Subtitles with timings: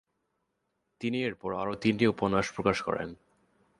[1.01, 3.09] তিনি এরপর আরো তিনটি উপন্যাস প্রকাশ করেন।